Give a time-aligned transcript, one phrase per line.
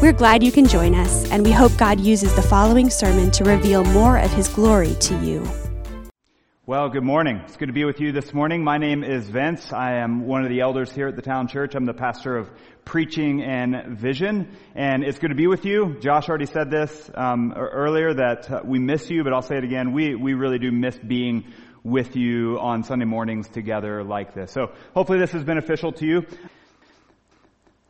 [0.00, 3.44] We're glad you can join us, and we hope God uses the following sermon to
[3.44, 5.46] reveal more of His glory to you.
[6.64, 7.42] Well, good morning.
[7.44, 8.64] It's good to be with you this morning.
[8.64, 9.74] My name is Vince.
[9.74, 11.74] I am one of the elders here at the town church.
[11.74, 12.48] I'm the pastor of
[12.86, 15.98] preaching and vision, and it's good to be with you.
[16.00, 19.64] Josh already said this um, earlier that uh, we miss you, but I'll say it
[19.64, 19.92] again.
[19.92, 21.44] We we really do miss being
[21.84, 24.50] with you on Sunday mornings together like this.
[24.50, 26.26] So hopefully this is beneficial to you.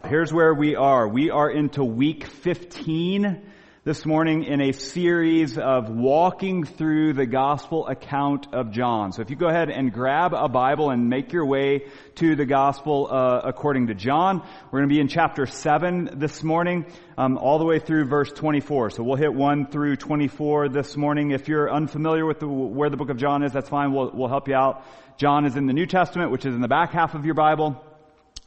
[0.09, 1.07] Here's where we are.
[1.07, 3.43] We are into week 15
[3.85, 9.13] this morning in a series of walking through the gospel account of John.
[9.13, 12.47] So if you go ahead and grab a Bible and make your way to the
[12.47, 16.87] gospel uh, according to John, we're going to be in chapter 7 this morning,
[17.19, 18.91] um, all the way through verse 24.
[18.91, 21.33] So we'll hit 1 through 24 this morning.
[21.33, 23.93] If you're unfamiliar with the, where the book of John is, that's fine.
[23.93, 24.83] We'll, we'll help you out.
[25.19, 27.85] John is in the New Testament, which is in the back half of your Bible.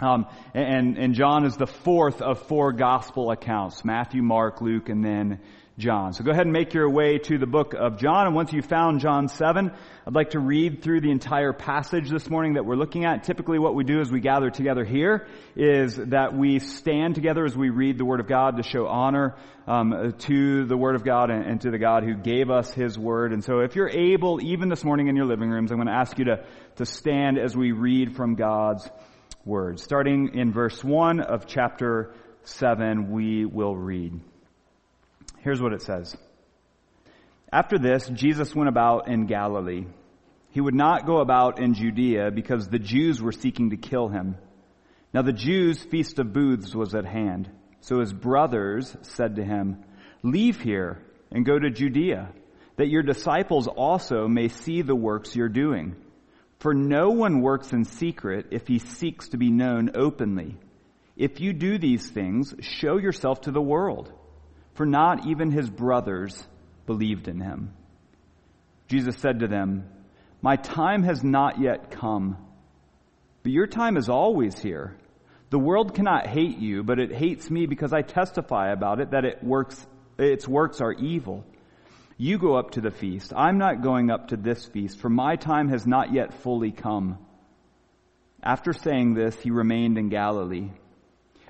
[0.03, 3.85] Um, and, and John is the fourth of four gospel accounts.
[3.85, 5.39] Matthew, Mark, Luke, and then
[5.77, 6.13] John.
[6.13, 8.27] So go ahead and make your way to the book of John.
[8.27, 9.71] And once you've found John 7,
[10.05, 13.23] I'd like to read through the entire passage this morning that we're looking at.
[13.23, 17.57] Typically what we do as we gather together here is that we stand together as
[17.57, 21.31] we read the Word of God to show honor um, to the Word of God
[21.31, 23.33] and, and to the God who gave us His Word.
[23.33, 25.93] And so if you're able, even this morning in your living rooms, I'm going to
[25.93, 28.87] ask you to, to stand as we read from God's
[29.45, 29.83] words.
[29.83, 32.13] Starting in verse 1 of chapter
[32.43, 34.19] 7, we will read.
[35.39, 36.15] Here's what it says.
[37.51, 39.85] After this, Jesus went about in Galilee.
[40.51, 44.37] He would not go about in Judea because the Jews were seeking to kill him.
[45.13, 47.49] Now the Jews' feast of booths was at hand.
[47.81, 49.83] So his brothers said to him,
[50.23, 52.29] Leave here and go to Judea,
[52.77, 55.95] that your disciples also may see the works you're doing.
[56.63, 60.55] For no one works in secret if he seeks to be known openly.
[61.17, 64.13] If you do these things, show yourself to the world.
[64.75, 66.41] For not even his brothers
[66.85, 67.73] believed in him.
[68.87, 69.89] Jesus said to them,
[70.41, 72.37] My time has not yet come,
[73.43, 74.95] but your time is always here.
[75.49, 79.25] The world cannot hate you, but it hates me because I testify about it that
[79.25, 79.85] it works,
[80.17, 81.43] its works are evil.
[82.17, 83.33] You go up to the feast.
[83.35, 87.17] I'm not going up to this feast, for my time has not yet fully come.
[88.41, 90.69] After saying this, he remained in Galilee.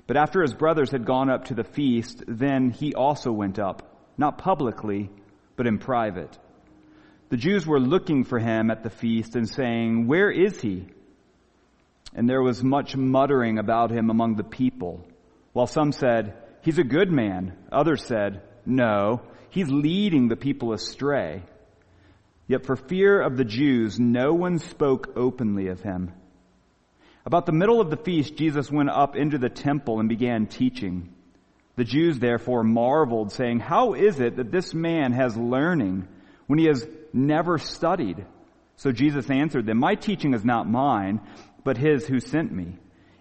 [0.06, 3.82] But after his brothers had gone up to the feast, then he also went up,
[4.16, 5.10] not publicly,
[5.56, 6.38] but in private.
[7.30, 10.86] The Jews were looking for him at the feast and saying, Where is he?
[12.14, 15.04] And there was much muttering about him among the people,
[15.52, 17.56] while some said, He's a good man.
[17.72, 19.22] Others said, No,
[19.54, 21.44] He's leading the people astray.
[22.48, 26.12] Yet for fear of the Jews, no one spoke openly of him.
[27.24, 31.14] About the middle of the feast, Jesus went up into the temple and began teaching.
[31.76, 36.08] The Jews therefore marveled, saying, How is it that this man has learning
[36.48, 38.26] when he has never studied?
[38.74, 41.20] So Jesus answered them, My teaching is not mine,
[41.62, 42.76] but his who sent me.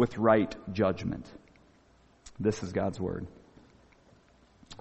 [0.00, 1.26] with right judgment.
[2.38, 3.26] This is God's Word.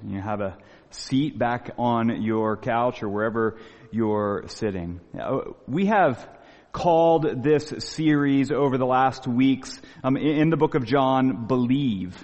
[0.01, 0.57] You have a
[0.91, 3.57] seat back on your couch or wherever
[3.91, 5.01] you're sitting.
[5.67, 6.25] We have
[6.71, 12.15] called this series over the last weeks um, in the book of John, Believe.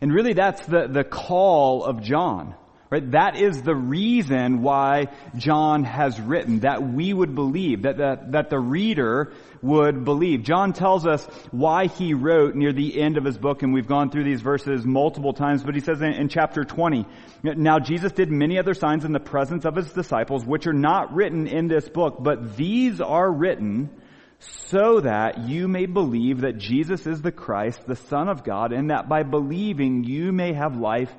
[0.00, 2.54] And really that's the, the call of John.
[2.90, 3.10] Right?
[3.12, 8.50] That is the reason why John has written, that we would believe, that, that, that
[8.50, 9.32] the reader
[9.62, 10.42] would believe.
[10.42, 14.10] John tells us why he wrote near the end of his book, and we've gone
[14.10, 17.06] through these verses multiple times, but he says in, in chapter 20,
[17.42, 21.14] Now Jesus did many other signs in the presence of his disciples, which are not
[21.14, 23.90] written in this book, but these are written
[24.38, 28.90] so that you may believe that Jesus is the Christ, the Son of God, and
[28.90, 31.12] that by believing you may have life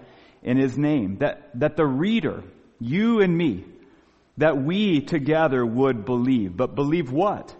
[0.45, 1.17] in his name.
[1.17, 2.43] That, that the reader,
[2.79, 3.65] you and me,
[4.37, 6.55] that we together would believe.
[6.55, 7.53] But believe what?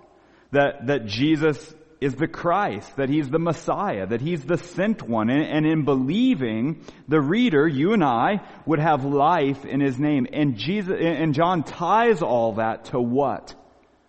[0.51, 5.29] That, that Jesus is the Christ, that he's the Messiah, that he's the sent one.
[5.29, 10.27] And, and, in believing, the reader, you and I, would have life in his name.
[10.31, 13.55] And Jesus, and John ties all that to what?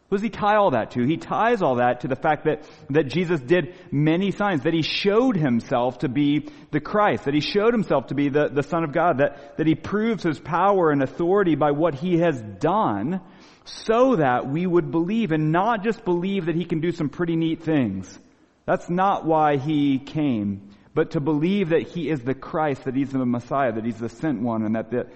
[0.09, 1.05] What does he tie all that to?
[1.05, 4.83] He ties all that to the fact that, that Jesus did many signs, that he
[4.83, 8.85] showed himself to be the Christ, that he showed himself to be the, the Son
[8.85, 13.21] of God, that, that he proves his power and authority by what he has done
[13.65, 17.35] so that we would believe and not just believe that he can do some pretty
[17.35, 18.17] neat things.
[18.65, 23.11] That's not why he came, but to believe that he is the Christ, that he's
[23.11, 25.09] the Messiah, that he's the sent one, and that, the,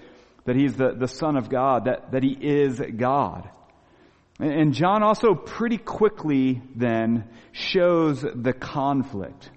[0.43, 3.49] that he's the, the Son of God, that, that he is God.
[4.41, 9.51] And John also pretty quickly then shows the conflict.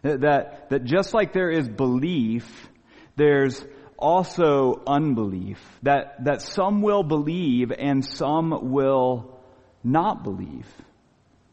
[0.00, 2.68] That, that just like there is belief,
[3.16, 3.62] there's
[3.98, 5.58] also unbelief.
[5.82, 9.38] That, that some will believe and some will
[9.82, 10.66] not believe.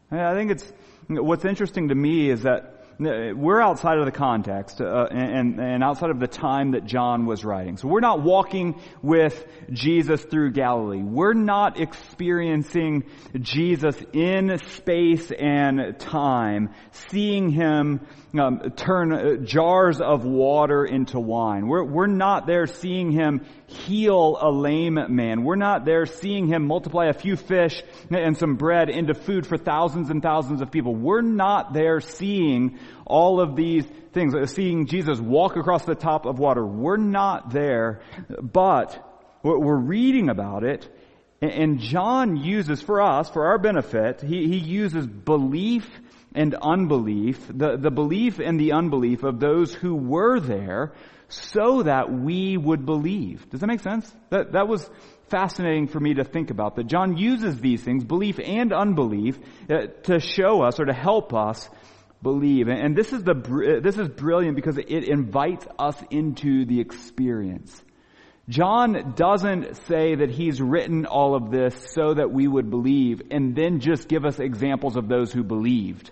[0.10, 0.74] I think it's,
[1.10, 2.71] what's interesting to me is that
[3.02, 7.44] we're outside of the context uh, and, and outside of the time that John was
[7.44, 7.78] writing.
[7.78, 11.02] So we're not walking with Jesus through Galilee.
[11.02, 13.06] We're not experiencing
[13.40, 16.70] Jesus in space and time,
[17.10, 18.02] seeing him
[18.40, 21.68] um, turn uh, jars of water into wine.
[21.68, 25.44] We're, we're not there seeing him heal a lame man.
[25.44, 29.58] We're not there seeing him multiply a few fish and some bread into food for
[29.58, 30.96] thousands and thousands of people.
[30.96, 36.40] We're not there seeing all of these things, seeing Jesus walk across the top of
[36.40, 36.66] water.
[36.66, 38.02] We're not there,
[38.42, 39.04] but
[39.44, 40.88] we're reading about it
[41.42, 45.90] and John uses for us, for our benefit, he, he uses belief
[46.36, 50.94] and unbelief, the, the belief and the unbelief of those who were there
[51.30, 53.50] so that we would believe.
[53.50, 54.14] Does that make sense?
[54.30, 54.88] That, that was
[55.30, 59.88] fascinating for me to think about, that John uses these things, belief and unbelief, uh,
[60.04, 61.68] to show us or to help us
[62.22, 62.68] believe.
[62.68, 67.84] And, this is the, uh, this is brilliant because it invites us into the experience.
[68.50, 73.56] John doesn't say that he's written all of this so that we would believe and
[73.56, 76.12] then just give us examples of those who believed.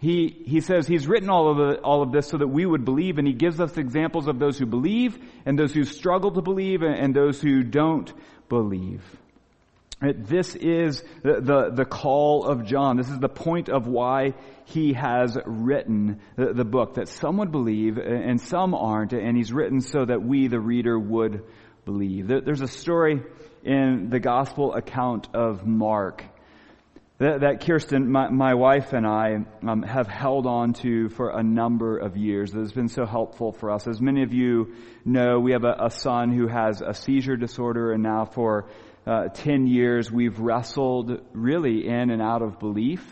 [0.00, 2.84] He, he says he's written all of, the, all of this so that we would
[2.84, 6.42] believe, and he gives us examples of those who believe, and those who struggle to
[6.42, 8.12] believe, and, and those who don't
[8.48, 9.02] believe.
[10.00, 12.96] This is the, the, the, call of John.
[12.96, 14.34] This is the point of why
[14.64, 19.52] he has written the, the book, that some would believe and some aren't, and he's
[19.52, 21.42] written so that we, the reader, would
[21.84, 22.28] believe.
[22.28, 23.22] There's a story
[23.64, 26.22] in the gospel account of Mark
[27.18, 31.42] that, that Kirsten, my, my, wife and I, um, have held on to for a
[31.42, 32.52] number of years.
[32.52, 33.88] That has been so helpful for us.
[33.88, 37.90] As many of you know, we have a, a son who has a seizure disorder,
[37.90, 38.68] and now for
[39.08, 43.02] uh, 10 years we've wrestled really in and out of belief.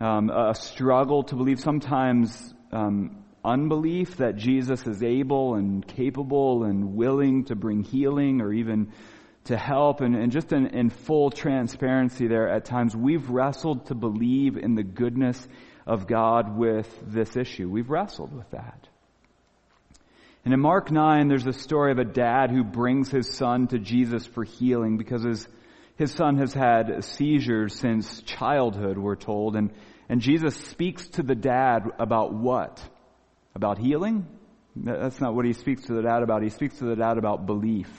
[0.00, 6.94] Um, a struggle to believe, sometimes um, unbelief that Jesus is able and capable and
[6.94, 8.92] willing to bring healing or even
[9.44, 13.96] to help and, and just in, in full transparency there at times we've wrestled to
[13.96, 15.48] believe in the goodness
[15.84, 17.68] of God with this issue.
[17.68, 18.86] We've wrestled with that.
[20.44, 23.78] And in Mark 9, there's a story of a dad who brings his son to
[23.78, 25.46] Jesus for healing because his,
[25.96, 29.54] his son has had seizures since childhood, we're told.
[29.54, 29.72] And,
[30.08, 32.82] and Jesus speaks to the dad about what?
[33.54, 34.26] About healing?
[34.74, 36.42] That's not what he speaks to the dad about.
[36.42, 37.90] He speaks to the dad about belief.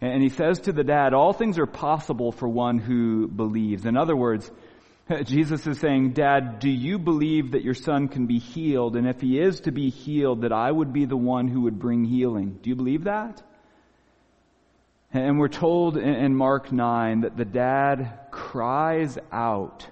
[0.00, 3.84] And he says to the dad, all things are possible for one who believes.
[3.84, 4.48] In other words,
[5.24, 8.96] Jesus is saying, Dad, do you believe that your son can be healed?
[8.96, 11.78] And if he is to be healed, that I would be the one who would
[11.78, 12.58] bring healing.
[12.62, 13.42] Do you believe that?
[15.12, 19.86] And we're told in Mark 9 that the dad cries out.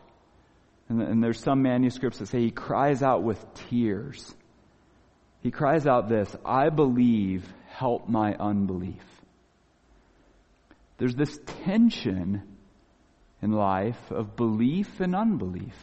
[0.88, 4.34] And there's some manuscripts that say he cries out with tears.
[5.40, 9.02] He cries out this, I believe, help my unbelief.
[10.98, 12.55] There's this tension
[13.42, 15.76] in life of belief and unbelief.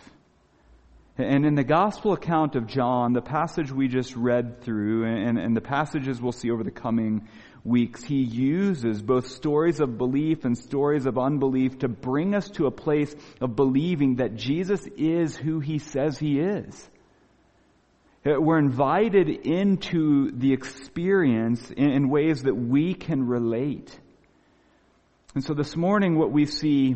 [1.17, 5.55] And in the gospel account of John, the passage we just read through, and, and,
[5.55, 7.27] the passages we'll see over the coming
[7.63, 12.65] weeks, he uses both stories of belief and stories of unbelief to bring us to
[12.65, 16.89] a place of believing that Jesus is who he says he is.
[18.25, 23.99] Uh, we're invited into the experience in, in ways that we can relate.
[25.35, 26.95] And so this morning what we see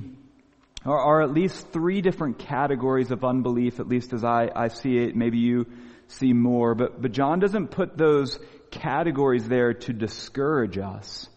[0.86, 4.98] are, are at least three different categories of unbelief, at least as I, I see
[4.98, 5.16] it.
[5.16, 5.66] Maybe you
[6.08, 8.40] see more, but, but John doesn't put those
[8.72, 11.28] categories there to discourage us.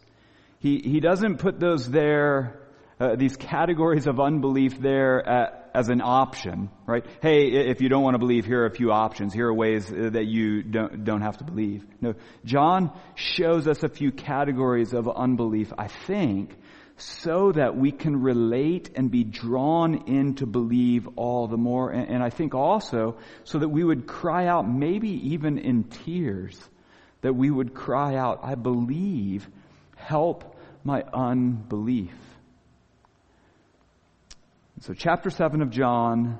[0.58, 2.60] He, he doesn't put those there,
[3.00, 7.04] uh, these categories of unbelief there at, as an option, right?
[7.22, 9.32] Hey, if you don't want to believe, here are a few options.
[9.32, 11.84] Here are ways uh, that you don't, don't have to believe.
[12.00, 16.54] No, John shows us a few categories of unbelief, I think,
[17.00, 21.90] so that we can relate and be drawn in to believe all the more.
[21.90, 26.60] And, and, I think also so that we would cry out, maybe even in tears,
[27.22, 29.48] that we would cry out, I believe,
[29.96, 32.14] help my unbelief.
[34.80, 36.38] So, chapter 7 of John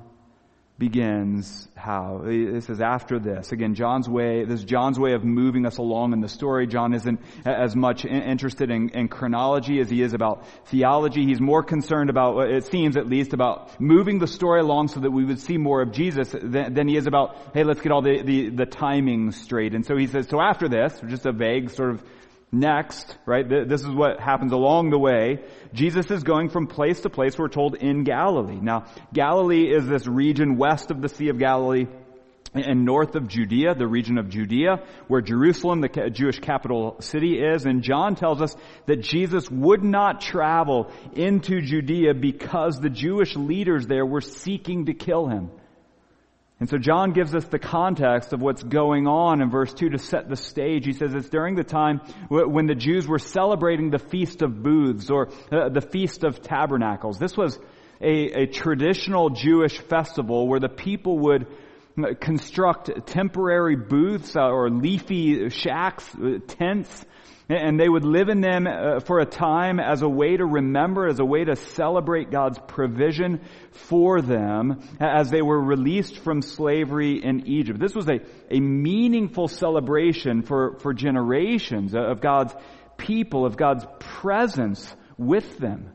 [0.80, 3.52] begins how this is after this.
[3.52, 6.66] Again john's way this is john's way of moving us along in the story.
[6.66, 11.26] John isn't as much interested in, in, chronology as he is about theology.
[11.26, 15.10] He's more concerned about it seems at least about moving the story along so that
[15.10, 18.02] we would see more of jesus than, than he is about hey let's get all
[18.02, 19.74] the, the, the timing straight.
[19.74, 22.02] And so he says so after this just a vague sort of
[22.52, 25.38] Next, right, this is what happens along the way.
[25.72, 28.58] Jesus is going from place to place, we're told, in Galilee.
[28.60, 31.86] Now, Galilee is this region west of the Sea of Galilee
[32.52, 37.64] and north of Judea, the region of Judea, where Jerusalem, the Jewish capital city is.
[37.64, 43.86] And John tells us that Jesus would not travel into Judea because the Jewish leaders
[43.86, 45.50] there were seeking to kill him.
[46.60, 49.98] And so John gives us the context of what's going on in verse 2 to
[49.98, 50.84] set the stage.
[50.84, 55.08] He says it's during the time when the Jews were celebrating the Feast of Booths
[55.10, 57.18] or uh, the Feast of Tabernacles.
[57.18, 57.58] This was
[57.98, 61.46] a, a traditional Jewish festival where the people would
[61.98, 66.04] uh, construct temporary booths uh, or leafy shacks,
[66.46, 67.06] tents,
[67.50, 71.08] and they would live in them uh, for a time as a way to remember,
[71.08, 73.40] as a way to celebrate God's provision
[73.72, 77.80] for them as they were released from slavery in Egypt.
[77.80, 82.54] This was a, a meaningful celebration for, for generations of God's
[82.96, 85.92] people, of God's presence with them.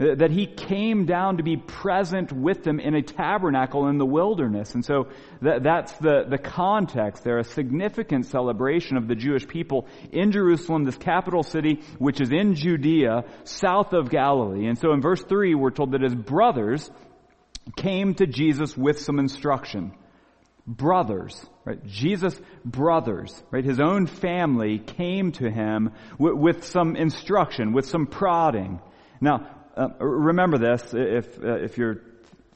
[0.00, 4.06] Uh, that he came down to be present with them in a tabernacle in the
[4.06, 4.74] wilderness.
[4.74, 5.08] And so
[5.42, 10.84] that, that's the, the context there, a significant celebration of the Jewish people in Jerusalem,
[10.84, 14.68] this capital city, which is in Judea, south of Galilee.
[14.68, 16.88] And so in verse 3, we're told that his brothers
[17.76, 19.92] came to Jesus with some instruction.
[20.64, 21.84] Brothers, right?
[21.84, 23.64] Jesus' brothers, right?
[23.64, 28.80] His own family came to him with, with some instruction, with some prodding.
[29.20, 32.02] Now, uh, remember this if, uh, if you're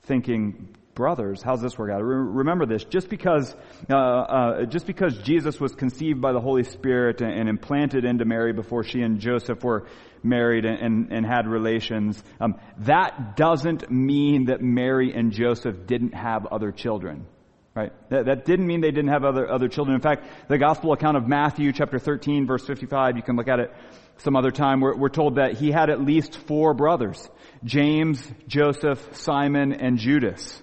[0.02, 2.02] thinking, brothers, how's this work out?
[2.02, 3.54] Remember this, just because,
[3.88, 8.24] uh, uh, just because Jesus was conceived by the Holy Spirit and, and, implanted into
[8.24, 9.86] Mary before she and Joseph were
[10.22, 16.14] married and, and, and had relations, um, that doesn't mean that Mary and Joseph didn't
[16.14, 17.26] have other children.
[17.74, 17.92] Right?
[18.10, 19.94] That, that didn't mean they didn't have other, other children.
[19.94, 23.60] In fact, the gospel account of Matthew chapter 13 verse 55, you can look at
[23.60, 23.72] it
[24.18, 27.28] some other time, we're, we're told that he had at least four brothers.
[27.64, 30.62] James, Joseph, Simon, and Judas.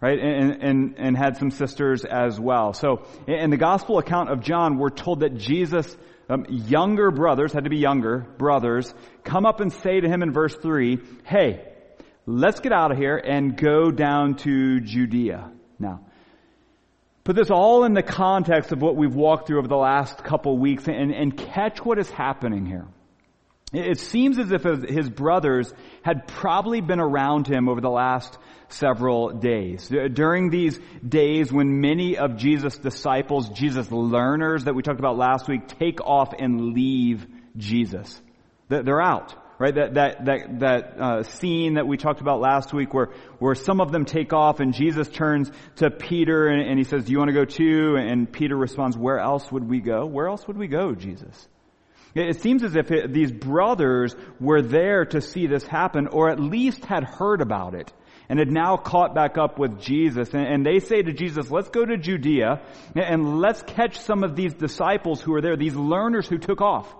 [0.00, 0.18] Right?
[0.18, 2.72] And, and, and had some sisters as well.
[2.72, 5.94] So, in the gospel account of John, we're told that Jesus'
[6.30, 10.32] um, younger brothers, had to be younger brothers, come up and say to him in
[10.32, 11.66] verse 3, hey,
[12.24, 15.52] let's get out of here and go down to Judea.
[15.78, 16.06] Now,
[17.24, 20.56] Put this all in the context of what we've walked through over the last couple
[20.58, 22.86] weeks and, and catch what is happening here.
[23.72, 25.72] It seems as if his brothers
[26.02, 28.36] had probably been around him over the last
[28.68, 29.88] several days.
[29.88, 35.46] During these days when many of Jesus' disciples, Jesus' learners that we talked about last
[35.48, 38.20] week, take off and leave Jesus.
[38.68, 39.74] They're out right?
[39.74, 43.80] That that that that uh, scene that we talked about last week, where where some
[43.80, 47.18] of them take off, and Jesus turns to Peter and, and he says, "Do you
[47.18, 50.06] want to go too?" And Peter responds, "Where else would we go?
[50.06, 51.48] Where else would we go, Jesus?"
[52.12, 56.40] It seems as if it, these brothers were there to see this happen, or at
[56.40, 57.92] least had heard about it
[58.28, 60.30] and had now caught back up with Jesus.
[60.32, 62.62] And, and, they say to Jesus, let's go to Judea
[62.96, 66.92] and let's catch some of these disciples who are there, these learners who took off.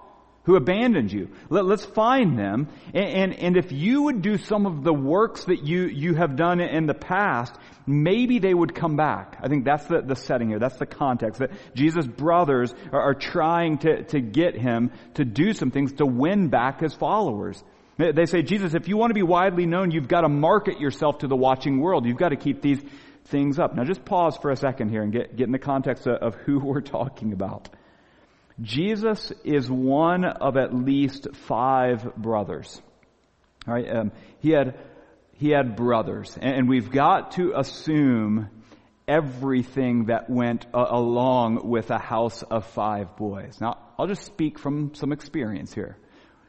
[0.45, 1.29] Who abandoned you.
[1.51, 2.69] Let, us find them.
[2.95, 6.37] And, and, and, if you would do some of the works that you, you have
[6.37, 7.55] done in the past,
[7.87, 9.39] maybe they would come back.
[9.43, 10.59] I think that's the, the setting here.
[10.59, 11.41] That's the context.
[11.41, 16.07] That Jesus' brothers are, are trying to, to get him to do some things to
[16.07, 17.63] win back his followers.
[17.99, 21.19] They say, Jesus, if you want to be widely known, you've got to market yourself
[21.19, 22.07] to the watching world.
[22.07, 22.81] You've got to keep these
[23.27, 23.75] things up.
[23.75, 26.35] Now just pause for a second here and get, get in the context of, of
[26.37, 27.69] who we're talking about.
[28.61, 32.81] Jesus is one of at least five brothers.
[33.67, 34.79] All right, um, he had
[35.33, 38.51] he had brothers, and we've got to assume
[39.09, 43.59] everything that went uh, along with a house of five boys.
[43.61, 45.97] Now, I'll just speak from some experience here,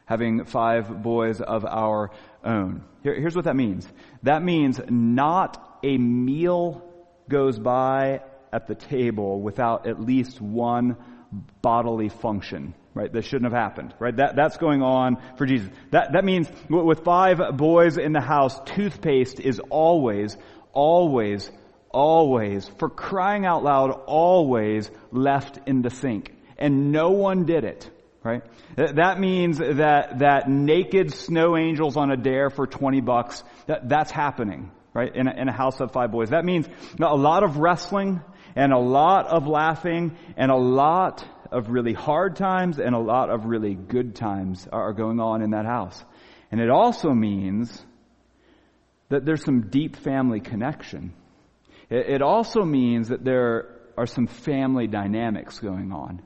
[0.05, 2.11] having five boys of our
[2.43, 2.83] own.
[3.01, 3.87] Here, here's what that means.
[4.23, 6.83] That means not a meal
[7.29, 10.97] goes by at the table without at least one
[11.61, 13.11] bodily function, right?
[13.11, 14.15] That shouldn't have happened, right?
[14.15, 15.69] That, that's going on for Jesus.
[15.91, 20.35] That, that means with five boys in the house, toothpaste is always,
[20.73, 21.49] always,
[21.89, 26.35] always, for crying out loud, always left in the sink.
[26.57, 27.89] And no one did it,
[28.23, 28.43] right?
[28.75, 34.11] That means that, that naked snow angels on a dare for 20 bucks, that, that's
[34.11, 35.15] happening, right?
[35.15, 36.29] In a, in a house of five boys.
[36.29, 36.67] That means
[37.01, 38.21] a lot of wrestling,
[38.55, 43.29] and a lot of laughing and a lot of really hard times and a lot
[43.29, 46.03] of really good times are going on in that house.
[46.51, 47.83] And it also means
[49.09, 51.13] that there's some deep family connection.
[51.89, 56.21] It also means that there are some family dynamics going on.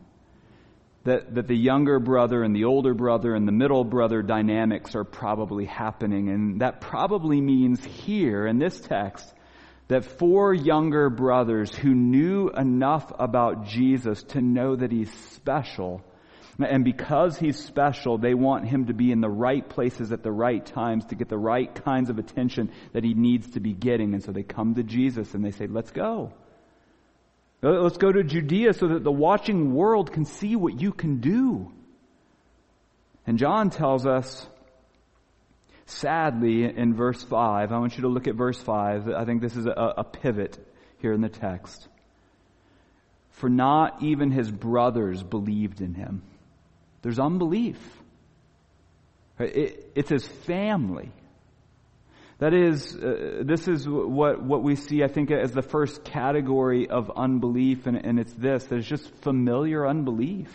[1.03, 5.03] That, that the younger brother and the older brother and the middle brother dynamics are
[5.03, 6.29] probably happening.
[6.29, 9.31] And that probably means here in this text
[9.87, 16.03] that four younger brothers who knew enough about Jesus to know that he's special,
[16.57, 20.31] and because he's special, they want him to be in the right places at the
[20.31, 24.13] right times to get the right kinds of attention that he needs to be getting.
[24.13, 26.31] And so they come to Jesus and they say, let's go.
[27.61, 31.71] Let's go to Judea so that the watching world can see what you can do.
[33.27, 34.47] And John tells us
[35.87, 39.09] Sadly, in verse 5, I want you to look at verse 5.
[39.09, 40.57] I think this is a, a pivot
[40.99, 41.87] here in the text.
[43.31, 46.23] For not even his brothers believed in him.
[47.03, 47.77] There's unbelief.
[49.37, 51.11] It, it's his family.
[52.39, 56.89] That is, uh, this is what, what we see, I think, as the first category
[56.89, 58.63] of unbelief, and, and it's this.
[58.65, 60.49] There's just familiar unbelief.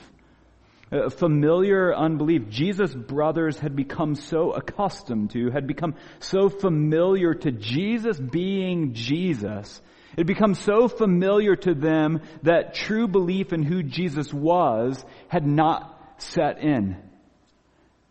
[0.91, 2.49] Familiar unbelief.
[2.49, 9.81] Jesus' brothers had become so accustomed to, had become so familiar to Jesus being Jesus.
[10.17, 15.97] It become so familiar to them that true belief in who Jesus was had not
[16.19, 16.97] set in.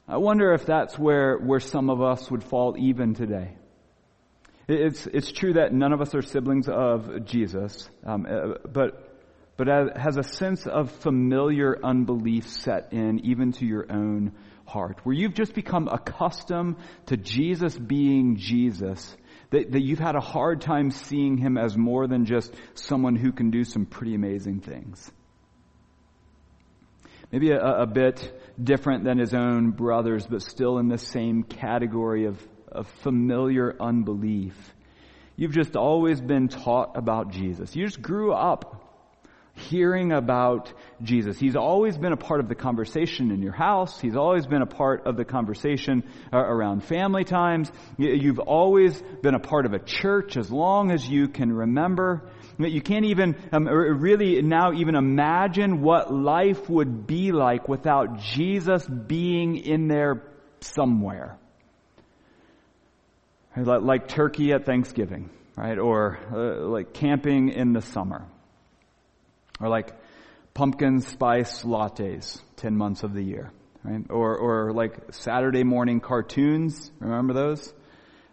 [0.08, 3.56] I wonder if that's where, where some of us would fall even today.
[4.70, 9.09] It's, it's true that none of us are siblings of Jesus, um, uh, but
[9.60, 9.67] but
[9.98, 14.32] has a sense of familiar unbelief set in even to your own
[14.65, 19.17] heart, where you've just become accustomed to Jesus being Jesus,
[19.50, 23.34] that, that you've had a hard time seeing him as more than just someone who
[23.34, 25.12] can do some pretty amazing things.
[27.30, 32.28] Maybe a, a bit different than his own brothers, but still in the same category
[32.28, 32.41] of,
[32.72, 34.56] of familiar unbelief.
[35.36, 37.76] You've just always been taught about Jesus.
[37.76, 38.79] You just grew up
[39.60, 41.38] hearing about Jesus.
[41.38, 44.00] He's always been a part of the conversation in your house.
[44.00, 47.72] He's always been a part of the conversation uh, around family times.
[47.98, 52.30] You've always been a part of a church as long as you can remember.
[52.58, 58.86] You can't even um, really now even imagine what life would be like without Jesus
[58.86, 60.24] being in there
[60.62, 61.38] somewhere.
[63.56, 65.78] Like, like turkey at Thanksgiving, right?
[65.78, 68.26] Or uh, like camping in the summer.
[69.60, 69.91] Or like
[70.54, 73.52] pumpkin spice lattes 10 months of the year.
[73.84, 74.06] Right?
[74.10, 76.91] Or, or like Saturday morning cartoons.
[77.00, 77.74] Remember those?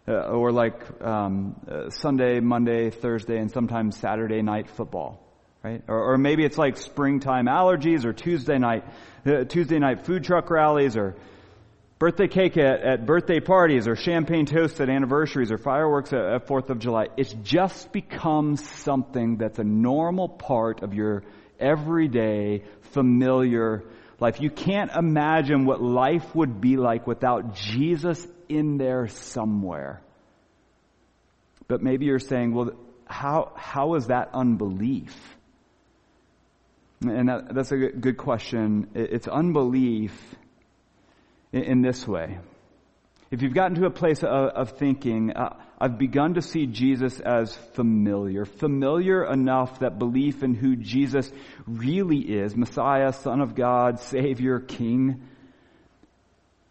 [0.08, 5.20] Uh, or like um, uh, Sunday, Monday, Thursday, and sometimes Saturday night football,
[5.64, 5.82] right?
[5.88, 8.84] Or, or maybe it's like springtime allergies, or Tuesday night,
[9.26, 11.16] uh, Tuesday night food truck rallies, or
[11.98, 16.46] birthday cake at, at birthday parties, or champagne toasts at anniversaries, or fireworks at, at
[16.46, 17.08] Fourth of July.
[17.16, 21.22] It's just become something that's a normal part of your
[21.58, 23.84] everyday, familiar
[24.20, 24.40] life.
[24.40, 30.02] You can't imagine what life would be like without Jesus in there somewhere.
[31.68, 32.72] But maybe you're saying, well,
[33.06, 35.14] how, how is that unbelief?
[37.02, 38.88] And that, that's a good question.
[38.94, 40.12] It's unbelief
[41.52, 42.38] in, in this way.
[43.30, 47.18] If you've gotten to a place of, of thinking, uh, I've begun to see Jesus
[47.18, 51.30] as familiar, familiar enough that belief in who Jesus
[51.66, 55.22] really is, Messiah, Son of God, Savior, King,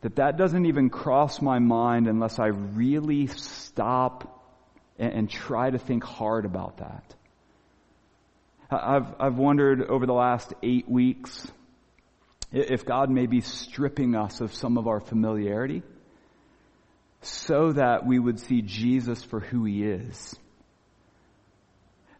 [0.02, 4.44] that that doesn't even cross my mind unless I really stop
[4.98, 7.16] and, and try to think hard about that.
[8.72, 11.48] I've, I've wondered over the last eight weeks
[12.56, 15.84] if God may be stripping us of some of our familiarity
[17.22, 20.36] so that we would see Jesus for who he is.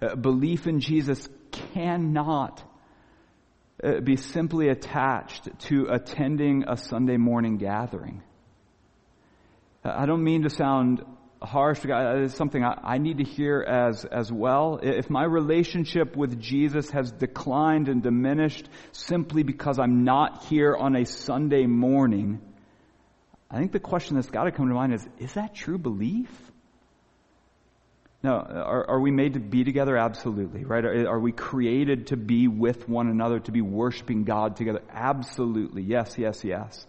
[0.02, 1.30] Uh, belief in Jesus
[1.74, 2.62] cannot
[3.82, 8.22] uh, be simply attached to attending a Sunday morning gathering.
[9.86, 11.02] Uh, I don't mean to sound
[11.42, 11.86] harsh.
[11.86, 14.80] Uh, it's something I, I need to hear as, as well.
[14.82, 20.96] If my relationship with Jesus has declined and diminished simply because I'm not here on
[20.96, 22.42] a Sunday morning,
[23.50, 26.30] I think the question that's got to come to mind is, is that true belief?
[28.24, 29.96] No, are, are we made to be together?
[29.96, 30.84] Absolutely, right?
[30.84, 34.82] Are, are we created to be with one another, to be worshiping God together?
[34.92, 35.84] Absolutely.
[35.84, 36.88] Yes, yes, yes.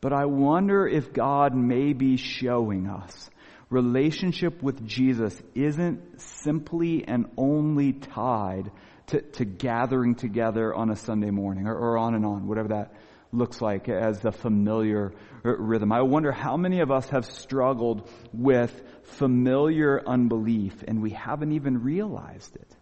[0.00, 3.30] But I wonder if God may be showing us
[3.72, 8.70] relationship with Jesus isn't simply and only tied
[9.06, 12.92] to, to gathering together on a Sunday morning or, or on and on, whatever that
[13.32, 15.90] looks like as the familiar rhythm.
[15.90, 21.82] I wonder how many of us have struggled with familiar unbelief and we haven't even
[21.82, 22.76] realized it.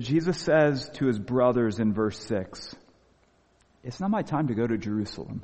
[0.00, 2.76] Jesus says to his brothers in verse 6,
[3.82, 5.42] It's not my time to go to Jerusalem.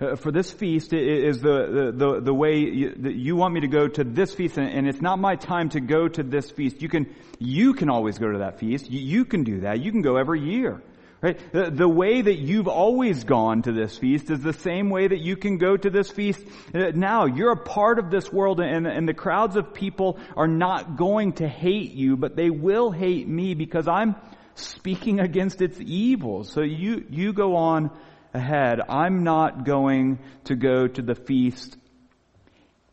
[0.00, 3.88] Uh, for this feast is the, the, the way you, you, want me to go
[3.88, 6.80] to this feast and it's not my time to go to this feast.
[6.80, 8.88] You can, you can always go to that feast.
[8.88, 9.80] You, you can do that.
[9.80, 10.80] You can go every year.
[11.20, 11.36] Right?
[11.52, 15.18] The, the, way that you've always gone to this feast is the same way that
[15.18, 17.24] you can go to this feast uh, now.
[17.24, 21.32] You're a part of this world and, and the crowds of people are not going
[21.34, 24.14] to hate you, but they will hate me because I'm
[24.54, 26.52] speaking against its evils.
[26.52, 27.90] So you, you go on
[28.34, 28.80] ahead.
[28.88, 31.76] I'm not going to go to the feast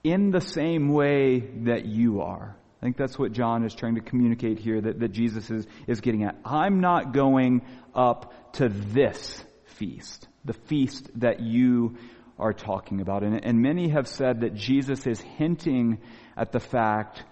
[0.04, 2.56] in the same way that you are.
[2.82, 6.02] I think that's what John is trying to communicate here that, that Jesus is, is
[6.02, 6.36] getting at.
[6.46, 7.64] I'm not going
[7.96, 11.98] up to this feast, the feast that you
[12.38, 13.24] are talking about.
[13.24, 16.00] And, and many have said that Jesus is hinting
[16.38, 17.24] at the fact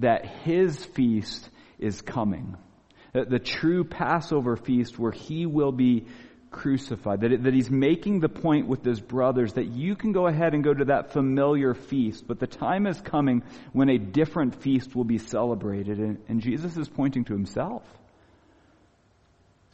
[0.00, 2.56] that his feast is coming.
[3.14, 6.06] That the true Passover feast where he will be
[6.50, 7.20] crucified.
[7.20, 10.64] That, that he's making the point with his brothers that you can go ahead and
[10.64, 15.04] go to that familiar feast, but the time is coming when a different feast will
[15.04, 15.98] be celebrated.
[15.98, 17.82] And, and Jesus is pointing to himself.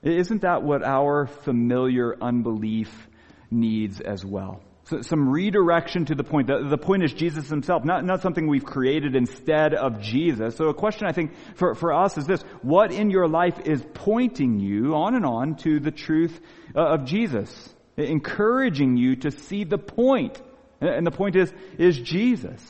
[0.03, 3.09] Isn't that what our familiar unbelief
[3.51, 4.61] needs as well?
[4.85, 6.47] So some redirection to the point.
[6.47, 10.57] The, the, point is Jesus himself, not, not something we've created instead of Jesus.
[10.57, 12.43] So a question I think for, for us is this.
[12.61, 16.39] What in your life is pointing you on and on to the truth
[16.77, 17.75] uh, of Jesus?
[17.97, 20.41] Encouraging you to see the point.
[20.83, 22.61] And the point is, is Jesus.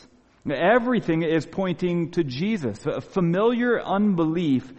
[0.50, 2.78] Everything is pointing to Jesus.
[3.12, 4.70] Familiar unbelief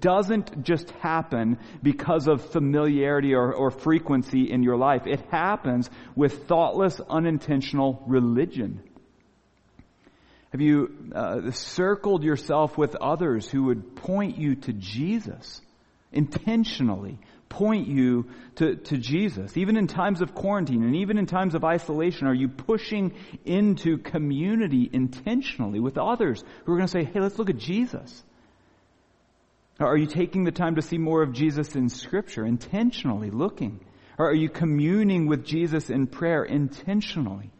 [0.00, 5.06] doesn't just happen because of familiarity or, or, frequency in your life.
[5.06, 8.82] It happens with thoughtless, unintentional religion.
[10.50, 15.62] Have you uh, circled yourself with others who would point you to Jesus
[16.10, 17.20] intentionally?
[17.52, 19.56] Point you to, to Jesus.
[19.58, 23.12] Even in times of quarantine and even in times of isolation, are you pushing
[23.44, 28.24] into community intentionally with others who are going to say, hey, let's look at Jesus?
[29.78, 33.80] Are you taking the time to see more of Jesus in Scripture, intentionally looking?
[34.18, 37.50] Or are you communing with Jesus in prayer intentionally?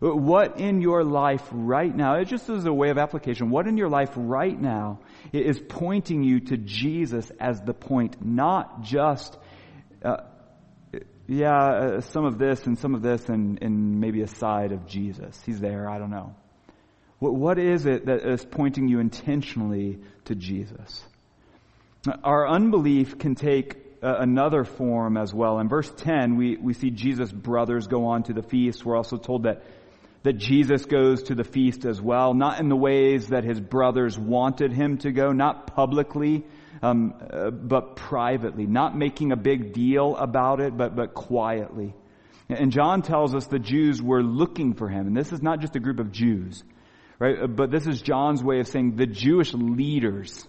[0.00, 3.88] What in your life right now, just as a way of application, what in your
[3.88, 5.00] life right now
[5.32, 9.36] is pointing you to Jesus as the point, not just,
[10.02, 10.18] uh,
[11.26, 14.86] yeah, uh, some of this and some of this and, and maybe a side of
[14.86, 15.40] Jesus.
[15.44, 16.34] He's there, I don't know.
[17.18, 21.04] What, what is it that is pointing you intentionally to Jesus?
[22.24, 25.58] Our unbelief can take uh, another form as well.
[25.58, 28.84] In verse 10, we, we see Jesus' brothers go on to the feast.
[28.84, 29.62] We're also told that
[30.22, 34.18] that Jesus goes to the feast as well, not in the ways that his brothers
[34.18, 36.44] wanted him to go, not publicly,
[36.82, 41.94] um, uh, but privately, not making a big deal about it, but, but quietly.
[42.48, 45.76] And John tells us the Jews were looking for him, and this is not just
[45.76, 46.62] a group of Jews,
[47.18, 47.42] right?
[47.42, 50.46] Uh, but this is John's way of saying the Jewish leaders,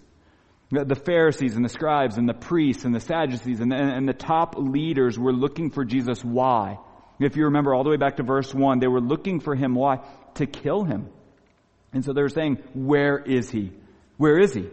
[0.69, 4.13] the Pharisees and the scribes and the priests and the Sadducees and the, and the
[4.13, 6.23] top leaders were looking for Jesus.
[6.23, 6.77] Why?
[7.21, 9.75] If you remember all the way back to verse 1, they were looking for him.
[9.75, 9.99] Why?
[10.35, 11.09] To kill him.
[11.93, 13.71] And so they were saying, where is he?
[14.17, 14.67] Where is he?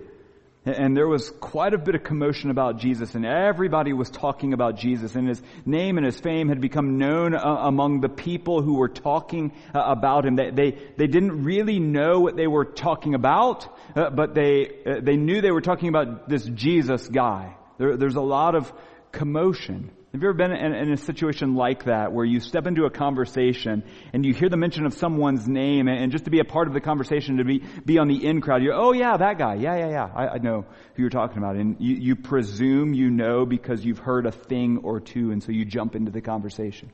[0.65, 4.77] And there was quite a bit of commotion about Jesus, and everybody was talking about
[4.77, 8.75] Jesus, and his name and his fame had become known uh, among the people who
[8.75, 10.37] were talking uh, about him.
[10.37, 15.01] They, they, they didn't really know what they were talking about, uh, but they, uh,
[15.01, 17.57] they knew they were talking about this Jesus guy.
[17.79, 18.71] There, there's a lot of
[19.13, 19.91] commotion.
[20.12, 22.90] Have you ever been in, in, a situation like that where you step into a
[22.90, 26.66] conversation and you hear the mention of someone's name and just to be a part
[26.66, 29.57] of the conversation, to be, be on the in crowd, you're, oh yeah, that guy.
[29.57, 30.09] Yeah, yeah, yeah.
[30.14, 31.57] I, I know who you're talking about.
[31.57, 35.53] And you, you presume you know because you've heard a thing or two and so
[35.53, 36.90] you jump into the conversation.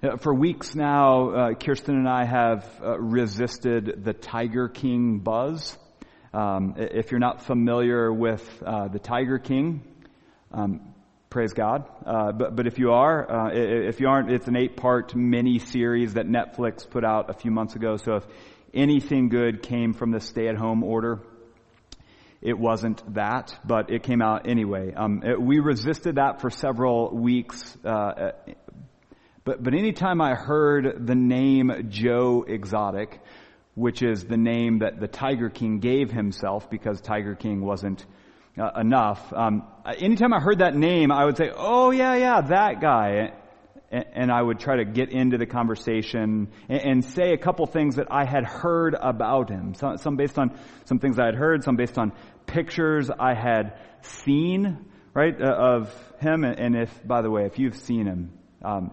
[0.00, 5.76] Uh, for weeks now, uh, Kirsten and I have uh, resisted the Tiger King buzz.
[6.32, 9.82] Um, if you're not familiar with uh, the Tiger King,
[10.52, 10.89] um,
[11.30, 11.88] Praise God.
[12.04, 15.60] Uh, but, but if you are, uh, if you aren't, it's an eight part mini
[15.60, 17.96] series that Netflix put out a few months ago.
[17.98, 18.26] So if
[18.74, 21.20] anything good came from the stay at home order,
[22.42, 24.92] it wasn't that, but it came out anyway.
[24.92, 27.78] Um, it, we resisted that for several weeks.
[27.84, 28.32] Uh,
[29.44, 33.20] but, but anytime I heard the name Joe Exotic,
[33.76, 38.04] which is the name that the Tiger King gave himself because Tiger King wasn't
[38.60, 39.32] uh, enough.
[39.32, 39.64] Um,
[39.98, 43.32] anytime I heard that name, I would say, "Oh yeah, yeah, that guy,"
[43.90, 47.96] and, I would try to get into the conversation and, and, say a couple things
[47.96, 49.74] that I had heard about him.
[49.74, 52.12] Some, some based on some things I had heard, some based on
[52.46, 56.44] pictures I had seen, right, uh, of him.
[56.44, 58.92] And if, by the way, if you've seen him, um,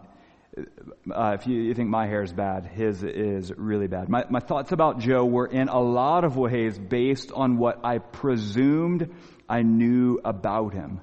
[1.14, 4.10] uh, if you, you, think my hair is bad, his is really bad.
[4.10, 8.00] My, my thoughts about Joe were in a lot of ways based on what I
[8.00, 9.14] presumed
[9.50, 11.02] I knew about him.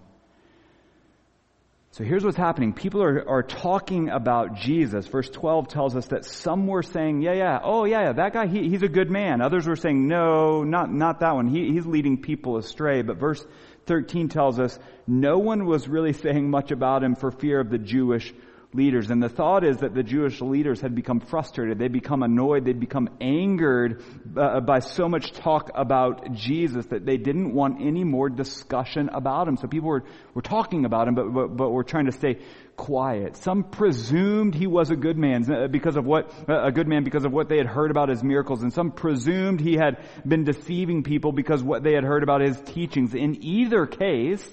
[1.93, 2.73] So here's what's happening.
[2.73, 5.07] People are, are talking about Jesus.
[5.07, 8.49] Verse 12 tells us that some were saying, yeah, yeah, oh yeah, yeah that guy,
[8.49, 9.41] he, he's a good man.
[9.41, 11.47] Others were saying, no, not, not that one.
[11.47, 13.03] He, he's leading people astray.
[13.03, 13.47] But verse
[13.87, 14.77] 13 tells us
[15.07, 18.35] no one was really saying much about him for fear of the Jewish
[18.75, 19.11] leaders.
[19.11, 21.79] And the thought is that the Jewish leaders had become frustrated.
[21.79, 22.65] They'd become annoyed.
[22.65, 24.03] They'd become angered
[24.37, 29.49] uh, by so much talk about Jesus that they didn't want any more discussion about
[29.49, 29.57] him.
[29.57, 32.39] So people were, were talking about him, but, but, but were trying to stay
[32.77, 33.37] quiet.
[33.37, 37.05] Some presumed he was a good man uh, because of what, uh, a good man
[37.05, 38.63] because of what they had heard about his miracles.
[38.63, 42.61] And some presumed he had been deceiving people because what they had heard about his
[42.61, 43.15] teachings.
[43.15, 44.45] In either case,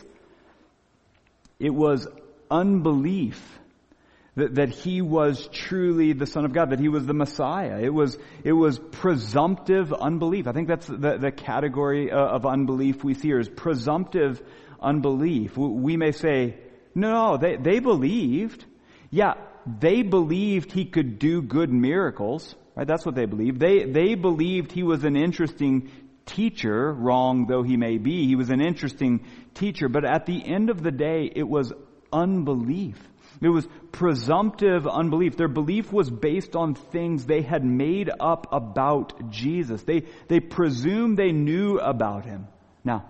[1.59, 2.07] it was
[2.49, 3.59] unbelief
[4.35, 7.79] that, that he was truly the Son of God, that he was the Messiah.
[7.81, 10.47] It was, it was presumptive unbelief.
[10.47, 14.41] I think that's the, the category uh, of unbelief we see here is presumptive
[14.79, 15.57] unbelief.
[15.57, 16.55] We may say,
[16.95, 18.65] no, they, they believed.
[19.09, 19.33] Yeah,
[19.65, 22.87] they believed he could do good miracles, right?
[22.87, 23.59] That's what they believed.
[23.59, 25.91] They, they believed he was an interesting
[26.25, 28.27] teacher, wrong though he may be.
[28.27, 31.73] He was an interesting teacher, but at the end of the day, it was
[32.13, 32.97] unbelief.
[33.41, 35.35] It was presumptive unbelief.
[35.35, 39.81] Their belief was based on things they had made up about Jesus.
[39.81, 42.47] They, they presumed they knew about him.
[42.83, 43.09] Now,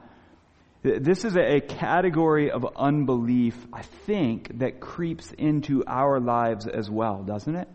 [0.84, 7.24] this is a category of unbelief, I think, that creeps into our lives as well,
[7.24, 7.67] doesn't it?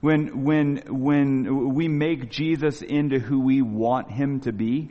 [0.00, 4.90] When, when, when we make Jesus into who we want him to be,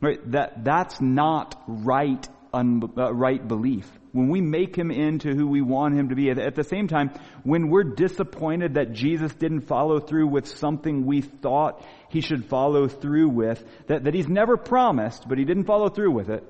[0.00, 5.46] right, that, that's not right, un, uh, right belief when we make him into who
[5.46, 6.30] we want him to be.
[6.30, 7.10] At the same time,
[7.44, 12.88] when we're disappointed that Jesus didn't follow through with something we thought he should follow
[12.88, 16.44] through with, that, that he's never promised, but he didn't follow through with it,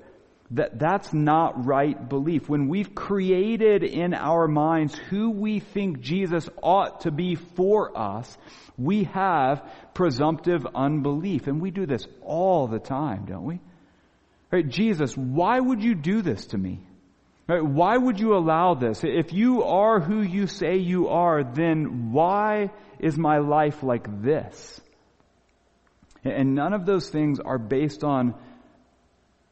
[0.53, 2.49] that that's not right belief.
[2.49, 8.39] When we've created in our minds who we think Jesus ought to be for us,
[8.79, 11.49] we have presumptive unbelief.
[11.49, 13.61] And we do this all the time, don't we?
[14.53, 16.87] Right, Jesus, why would you do this to me?
[17.47, 19.05] Why would you allow this?
[19.05, 24.81] If you are who you say you are, then why is my life like this?
[26.25, 28.35] And none of those things are based on,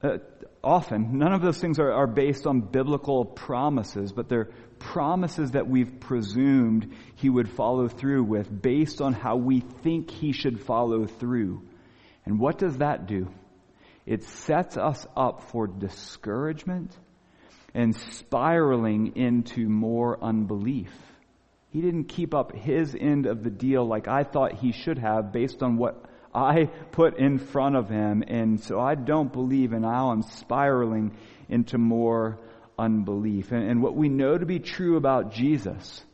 [0.02, 0.18] uh,
[0.62, 5.68] often, none of those things are, are based on biblical promises, but they're promises that
[5.68, 11.06] we've presumed he would follow through with based on how we think he should follow
[11.06, 11.62] through.
[12.26, 13.28] And what does that do?
[14.04, 16.90] It sets us up for discouragement
[17.74, 20.92] and spiraling into more unbelief.
[21.70, 25.32] He didn't keep up his end of the deal like I thought he should have
[25.32, 28.22] based on what I put in front of him.
[28.26, 31.16] And so I don't believe and now I'm spiraling
[31.48, 32.38] into more
[32.78, 33.50] unbelief.
[33.50, 36.04] And, and what we know to be true about Jesus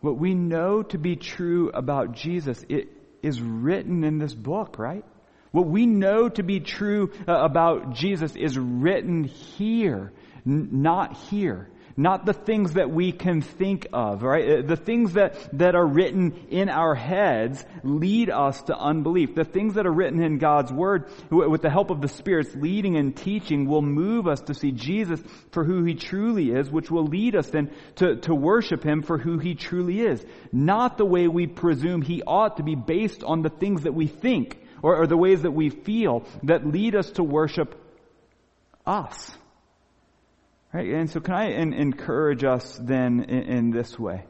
[0.00, 2.88] What we know to be true about Jesus, it
[3.22, 5.04] is written in this book, right?
[5.52, 10.12] What we know to be true uh, about Jesus is written here,
[10.46, 11.68] n- not here.
[11.96, 14.48] Not the things that we can think of, right?
[14.48, 19.34] Uh, the things that, that are written in our heads lead us to unbelief.
[19.34, 22.96] The things that are written in God's Word, with the help of the Spirit's leading
[22.96, 27.04] and teaching, will move us to see Jesus for who He truly is, which will
[27.04, 30.24] lead us then to, to worship Him for who He truly is.
[30.52, 34.06] Not the way we presume He ought to be based on the things that we
[34.06, 37.78] think or, or the ways that we feel that lead us to worship
[38.86, 39.36] us.
[40.72, 40.88] Right?
[40.88, 44.24] And so can I in, encourage us then in, in, this way?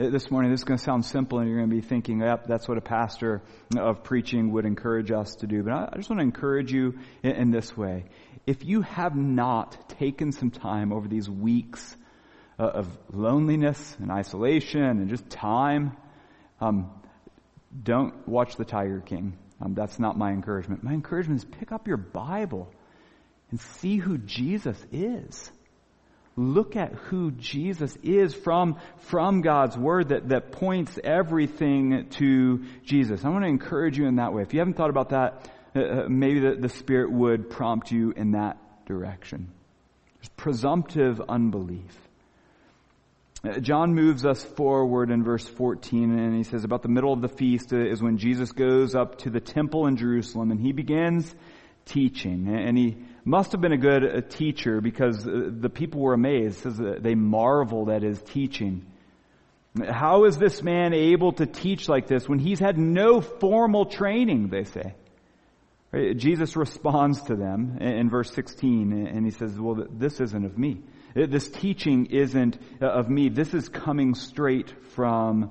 [0.00, 2.22] Uh, this morning, this is going to sound simple and you're going to be thinking,
[2.22, 3.40] yep, that's what a pastor
[3.78, 5.62] of preaching would encourage us to do.
[5.62, 8.06] But I, I just want to encourage you in, in, this way.
[8.48, 11.96] If you have not taken some time over these weeks
[12.58, 15.96] uh, of loneliness and isolation and just time,
[16.60, 16.90] um,
[17.80, 19.38] don't watch The Tiger King.
[19.60, 20.82] Um, that's not my encouragement.
[20.82, 22.72] My encouragement is pick up your Bible
[23.50, 25.50] and see who Jesus is.
[26.36, 33.24] Look at who Jesus is from, from God's Word that, that points everything to Jesus.
[33.24, 34.42] I want to encourage you in that way.
[34.42, 38.12] If you haven't thought about that, uh, uh maybe the, the Spirit would prompt you
[38.12, 39.50] in that direction.
[40.20, 41.96] There's presumptive unbelief.
[43.42, 47.22] Uh, John moves us forward in verse 14 and he says about the middle of
[47.22, 51.34] the feast is when Jesus goes up to the temple in Jerusalem and he begins
[51.86, 52.48] teaching.
[52.48, 52.98] And he
[53.30, 56.58] must have been a good uh, teacher because uh, the people were amazed.
[56.58, 58.84] Says they marveled at his teaching.
[59.88, 64.48] How is this man able to teach like this when he's had no formal training,
[64.48, 64.94] they say?
[65.92, 70.82] Jesus responds to them in verse 16 and he says, well, this isn't of me.
[71.14, 73.28] This teaching isn't uh, of me.
[73.28, 75.50] This is coming straight from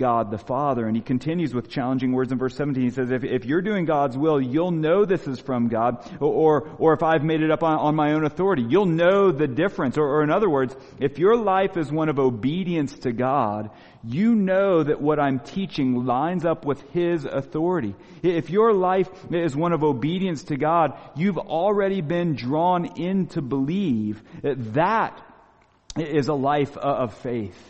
[0.00, 0.86] God the Father.
[0.86, 2.82] And he continues with challenging words in verse 17.
[2.82, 6.04] He says, if, if you're doing God's will, you'll know this is from God.
[6.20, 9.46] Or, or if I've made it up on, on my own authority, you'll know the
[9.46, 9.98] difference.
[9.98, 13.70] Or, or in other words, if your life is one of obedience to God,
[14.02, 17.94] you know that what I'm teaching lines up with His authority.
[18.22, 23.42] If your life is one of obedience to God, you've already been drawn in to
[23.42, 25.22] believe that that
[25.98, 27.69] is a life of faith.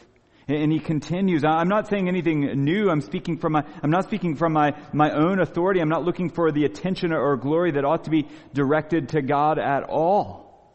[0.50, 2.90] And he continues, I'm not saying anything new.
[2.90, 5.80] I'm speaking from my, I'm not speaking from my, my own authority.
[5.80, 9.60] I'm not looking for the attention or glory that ought to be directed to God
[9.60, 10.74] at all.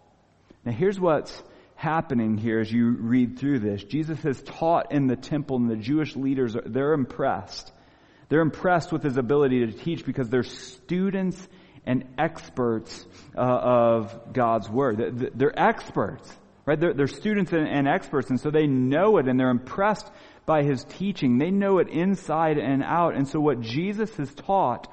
[0.63, 1.43] Now here's what's
[1.75, 3.83] happening here as you read through this.
[3.83, 7.69] Jesus has taught in the temple and the Jewish leaders, they're impressed.
[8.29, 11.47] They're impressed with his ability to teach because they're students
[11.85, 13.05] and experts
[13.37, 15.33] uh, of God's Word.
[15.35, 16.31] They're experts.
[16.65, 16.79] Right?
[16.79, 20.09] They're, they're students and, and experts, and so they know it and they're impressed
[20.45, 21.37] by his teaching.
[21.37, 23.15] They know it inside and out.
[23.15, 24.87] And so what Jesus has taught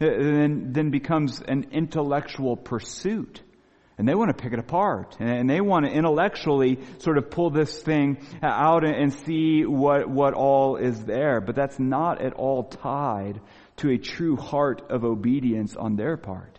[0.00, 3.42] uh, then, then becomes an intellectual pursuit.
[3.96, 5.16] And they want to pick it apart.
[5.18, 10.34] And they want to intellectually sort of pull this thing out and see what, what
[10.34, 11.40] all is there.
[11.40, 13.40] But that's not at all tied
[13.78, 16.57] to a true heart of obedience on their part.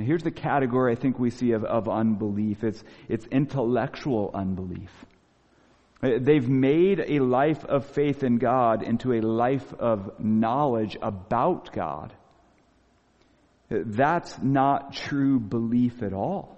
[0.00, 2.64] Here's the category I think we see of, of unbelief.
[2.64, 4.90] It's, it's intellectual unbelief.
[6.02, 11.72] Uh, they've made a life of faith in God into a life of knowledge about
[11.72, 12.12] God.
[13.70, 16.56] Uh, that's not true belief at all.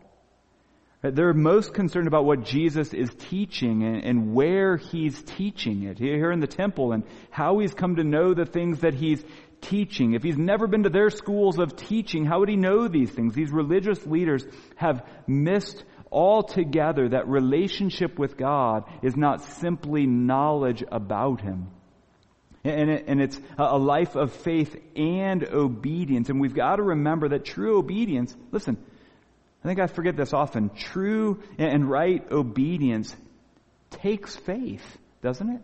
[1.05, 5.99] Uh, they're most concerned about what Jesus is teaching and, and, where he's teaching it
[5.99, 9.25] here in the temple and how he's come to know the things that he's
[9.63, 10.13] teaching.
[10.13, 13.35] If he's never been to their schools of teaching, how would he know these things?
[13.35, 14.45] These religious leaders
[14.77, 21.69] have missed altogether that relationship with God is not simply knowledge about him.
[22.65, 26.29] And, it, and it's a life of faith and obedience.
[26.29, 28.77] And we've got to remember that true obedience, listen,
[29.65, 30.71] I think I forget this often.
[30.71, 33.17] True and right obedience
[33.91, 34.85] takes faith,
[35.23, 35.63] doesn't it?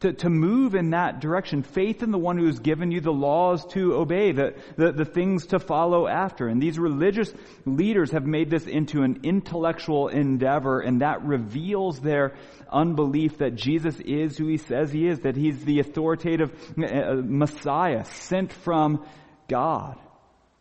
[0.00, 1.62] To, to move in that direction.
[1.62, 5.04] Faith in the one who has given you the laws to obey, the, the, the
[5.04, 6.48] things to follow after.
[6.48, 7.32] And these religious
[7.64, 12.34] leaders have made this into an intellectual endeavor, and that reveals their
[12.70, 18.04] unbelief that Jesus is who he says he is, that he's the authoritative uh, Messiah
[18.04, 19.06] sent from
[19.48, 19.96] God.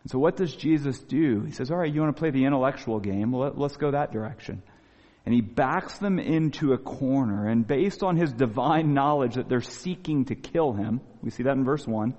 [0.03, 1.41] And so what does Jesus do?
[1.41, 3.31] He says, all right, you want to play the intellectual game?
[3.31, 4.61] Well, let's go that direction
[5.25, 7.47] and he backs them into a corner.
[7.47, 11.55] And based on his divine knowledge that they're seeking to kill him, we see that
[11.55, 12.13] in verse 1,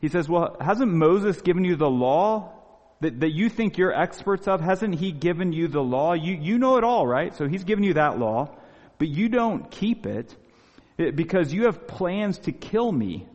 [0.00, 2.52] he says, Well, hasn't Moses given you the law
[3.00, 4.60] that, that you think you're experts of?
[4.60, 6.12] Hasn't he given you the law?
[6.12, 7.34] You, you know it all, right?
[7.34, 8.54] So he's given you that law.
[8.98, 10.36] but you don't keep it
[10.98, 13.26] eh, because you have plans to kill me,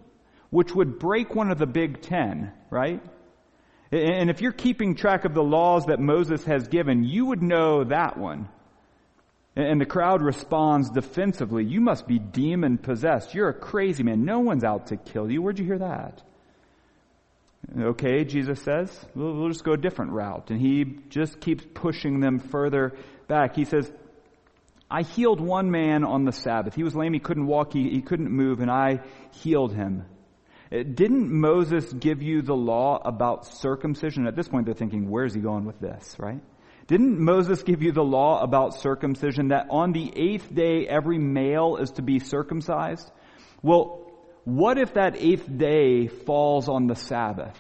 [0.52, 3.02] which would break one of the big ten, right?
[3.92, 7.84] And if you're keeping track of the laws that Moses has given, you would know
[7.86, 8.48] that one.
[9.60, 13.34] And the crowd responds defensively, you must be demon possessed.
[13.34, 14.24] You're a crazy man.
[14.24, 15.42] No one's out to kill you.
[15.42, 16.22] Where'd you hear that?
[17.78, 20.50] Okay, Jesus says, we'll, we'll just go a different route.
[20.50, 22.94] And he just keeps pushing them further
[23.28, 23.58] back.
[23.58, 23.92] He says,
[24.90, 26.74] I healed one man on the Sabbath.
[26.74, 29.02] He was lame, he couldn't walk, he, he couldn't move, and I
[29.32, 30.06] healed him.
[30.72, 34.26] Uh, didn't Moses give you the law about circumcision?
[34.26, 36.42] At this point, they're thinking, where's he going with this, right?
[36.90, 41.78] Didn't Moses give you the law about circumcision that on the eighth day every male
[41.78, 43.12] is to be circumcised?
[43.62, 44.12] Well,
[44.44, 47.56] what if that eighth day falls on the Sabbath?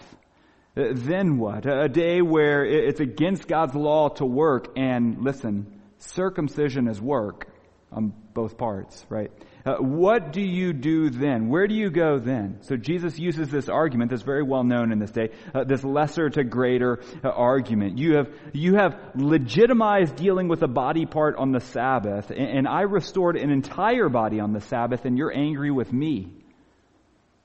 [0.76, 1.68] Uh, then what?
[1.68, 7.50] A day where it's against God's law to work and listen, circumcision is work
[7.92, 9.32] on both parts, right?
[9.66, 11.50] Uh, what do you do then?
[11.50, 12.60] Where do you go then?
[12.62, 16.30] So Jesus uses this argument that's very well known in this day, uh, this lesser
[16.30, 17.98] to greater uh, argument.
[17.98, 22.68] You have, you have legitimized dealing with a body part on the Sabbath, and, and
[22.68, 26.39] I restored an entire body on the Sabbath, and you're angry with me.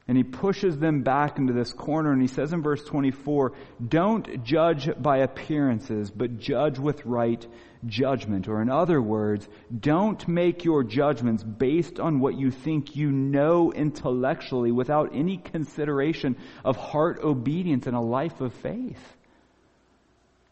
[0.07, 3.53] And he pushes them back into this corner and he says in verse 24,
[3.87, 7.47] don't judge by appearances, but judge with right
[7.87, 8.47] judgment.
[8.47, 9.49] Or in other words,
[9.79, 16.37] don't make your judgments based on what you think you know intellectually without any consideration
[16.65, 19.17] of heart obedience and a life of faith.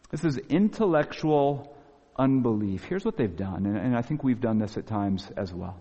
[0.09, 1.75] This is intellectual
[2.17, 2.85] unbelief.
[2.85, 5.79] Here's what they've done, and I think we've done this at times as well.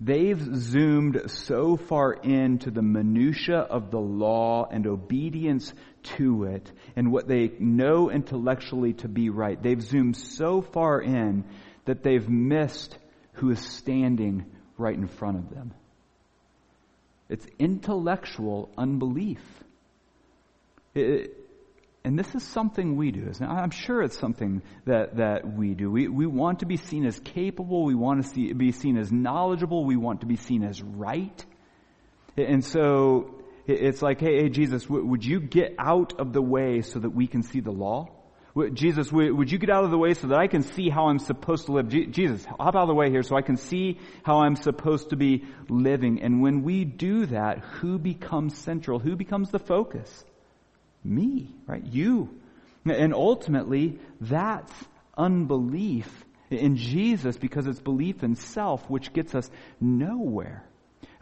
[0.00, 5.74] They've zoomed so far into the minutia of the law and obedience
[6.16, 9.62] to it and what they know intellectually to be right.
[9.62, 11.44] They've zoomed so far in
[11.84, 12.96] that they've missed
[13.34, 14.46] who is standing
[14.78, 15.74] right in front of them.
[17.28, 19.42] It's intellectual unbelief.
[20.94, 21.36] It,
[22.02, 23.30] and this is something we do.
[23.40, 25.90] I'm sure it's something that, that we do.
[25.90, 27.84] We, we want to be seen as capable.
[27.84, 29.84] We want to see, be seen as knowledgeable.
[29.84, 31.44] We want to be seen as right.
[32.38, 33.34] And so
[33.66, 37.26] it's like, hey, hey Jesus, would you get out of the way so that we
[37.26, 38.08] can see the law?
[38.72, 41.20] Jesus, would you get out of the way so that I can see how I'm
[41.20, 41.88] supposed to live?
[41.88, 45.16] Jesus, hop out of the way here so I can see how I'm supposed to
[45.16, 46.20] be living.
[46.22, 48.98] And when we do that, who becomes central?
[48.98, 50.24] Who becomes the focus?
[51.02, 51.84] Me, right?
[51.84, 52.28] You.
[52.84, 54.72] And ultimately, that's
[55.16, 60.64] unbelief in Jesus because it's belief in self which gets us nowhere.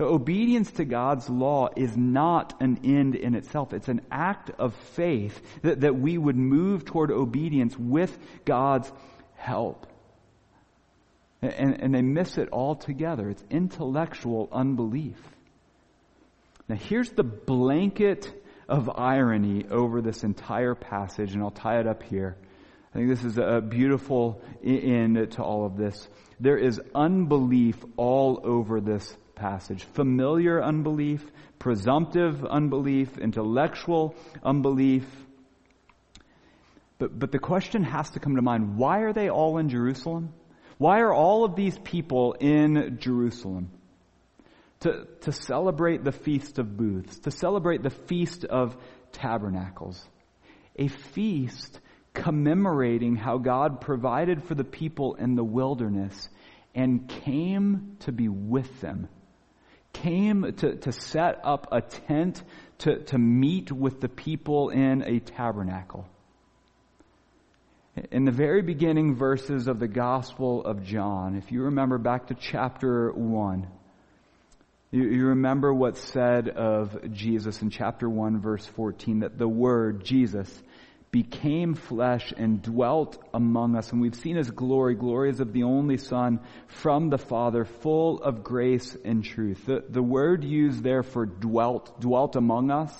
[0.00, 3.72] Obedience to God's law is not an end in itself.
[3.72, 8.90] It's an act of faith that, that we would move toward obedience with God's
[9.34, 9.86] help.
[11.42, 13.28] And, and they miss it altogether.
[13.28, 15.16] It's intellectual unbelief.
[16.68, 18.32] Now here's the blanket
[18.68, 22.36] of irony over this entire passage, and I'll tie it up here.
[22.92, 26.08] I think this is a beautiful end to all of this.
[26.40, 29.84] There is unbelief all over this passage.
[29.94, 31.24] Familiar unbelief,
[31.58, 35.06] presumptive unbelief, intellectual unbelief.
[36.98, 40.32] But, but the question has to come to mind, why are they all in Jerusalem?
[40.78, 43.70] Why are all of these people in Jerusalem?
[44.80, 48.76] To, to celebrate the Feast of Booths, to celebrate the Feast of
[49.12, 50.02] Tabernacles.
[50.76, 51.80] A feast
[52.14, 56.28] commemorating how God provided for the people in the wilderness
[56.74, 59.08] and came to be with them.
[59.92, 62.42] Came to, to set up a tent
[62.78, 66.06] to, to meet with the people in a tabernacle.
[68.12, 72.34] In the very beginning verses of the Gospel of John, if you remember back to
[72.34, 73.66] chapter 1,
[74.90, 80.04] you, you remember what's said of Jesus in chapter 1 verse 14, that the Word,
[80.04, 80.62] Jesus,
[81.10, 83.92] became flesh and dwelt among us.
[83.92, 88.22] And we've seen his glory, glory glories of the only Son from the Father, full
[88.22, 89.64] of grace and truth.
[89.66, 92.92] The, the word used there for dwelt, dwelt among us,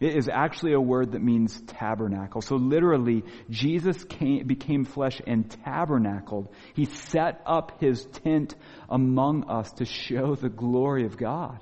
[0.00, 2.40] it is actually a word that means tabernacle.
[2.40, 6.48] So literally, Jesus came, became flesh and tabernacled.
[6.74, 8.54] He set up his tent
[8.88, 11.58] among us to show the glory of God.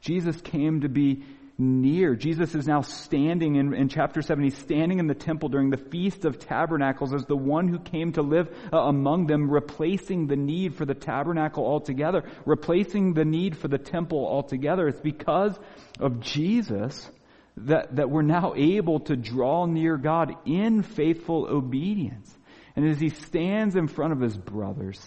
[0.00, 1.24] Jesus came to be
[1.60, 2.16] near.
[2.16, 4.42] Jesus is now standing in, in chapter 7.
[4.42, 8.12] He's standing in the temple during the Feast of Tabernacles as the one who came
[8.12, 13.56] to live uh, among them, replacing the need for the tabernacle altogether, replacing the need
[13.56, 14.88] for the temple altogether.
[14.88, 15.56] It's because
[16.00, 17.10] of Jesus
[17.56, 22.34] that, that we're now able to draw near God in faithful obedience.
[22.76, 25.00] And as he stands in front of his brothers,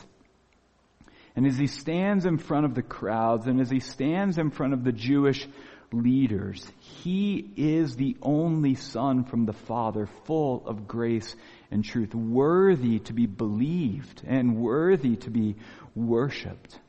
[1.35, 4.73] And as he stands in front of the crowds and as he stands in front
[4.73, 5.47] of the Jewish
[5.91, 11.35] leaders, he is the only son from the Father, full of grace
[11.71, 15.55] and truth, worthy to be believed and worthy to be
[15.95, 16.79] worshiped.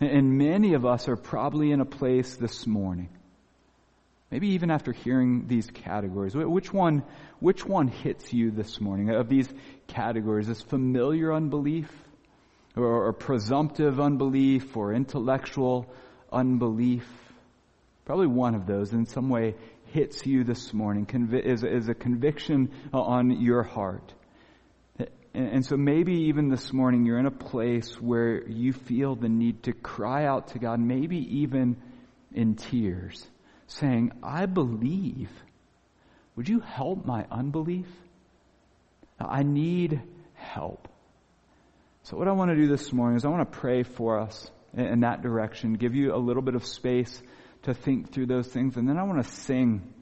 [0.00, 3.08] And many of us are probably in a place this morning.
[4.32, 7.04] Maybe even after hearing these categories, which one,
[7.38, 9.48] which one hits you this morning of these
[9.86, 10.48] categories?
[10.48, 11.88] Is familiar unbelief?
[12.76, 15.86] or, or presumptive unbelief or intellectual
[16.30, 17.06] unbelief.
[18.04, 19.54] Probably one of those in some way
[19.86, 24.12] hits you this morning, convi- is, is a conviction on your heart.
[24.98, 29.28] And, and so maybe even this morning you're in a place where you feel the
[29.28, 31.76] need to cry out to God, maybe even
[32.32, 33.26] in tears,
[33.72, 35.30] saying, I believe.
[36.36, 37.86] Would you help my unbelief?
[39.18, 40.00] I need
[40.34, 40.88] help.
[42.04, 44.50] So, what I want to do this morning is I want to pray for us
[44.74, 47.22] in, that direction, give you a little bit of space
[47.62, 49.92] to think through those things, and then I want to sing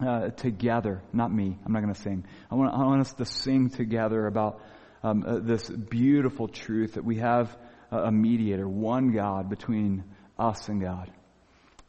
[0.00, 1.02] uh, together.
[1.12, 2.24] Not me, I'm not going to sing.
[2.50, 4.62] I want, I want us to sing together about
[5.02, 7.54] um, uh, this beautiful truth that we have
[7.90, 10.04] a mediator, one God between
[10.38, 11.10] us and God.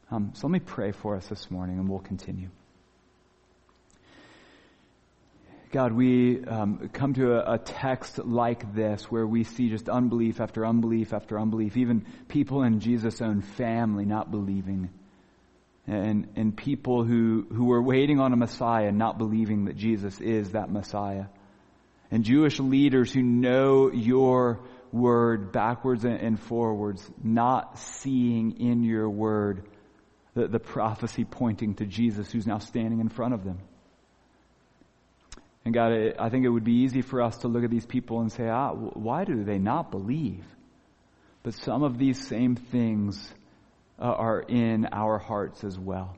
[0.10, 2.50] Um, so, let me pray for us this morning, and we'll continue.
[5.72, 10.40] God, we um, come to a, a, text like this where we see just unbelief
[10.40, 14.90] after unbelief after unbelief, even people in Jesus' own family not believing,
[15.86, 20.52] and, and people who, who were waiting on a Messiah not believing that Jesus is
[20.52, 21.26] that Messiah,
[22.12, 24.62] and Jewish leaders who know your
[24.94, 29.68] word backwards and forwards, not seeing in your word
[30.38, 33.58] the, the prophecy pointing to Jesus who's now standing in front of them.
[35.66, 38.22] And God, I think it would be easy for us to look at these people
[38.22, 40.46] and say, ah, why do they not believe?
[41.42, 43.34] But some of these same things
[44.00, 46.16] uh, are in our hearts as well.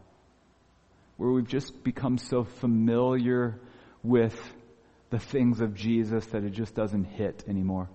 [1.16, 3.58] Where we've just become so familiar
[4.04, 4.38] with
[5.12, 7.90] the things of Jesus that it just doesn't hit anymore.